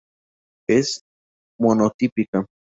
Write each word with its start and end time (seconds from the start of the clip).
Es 0.67 1.03
monotípica 1.59 2.47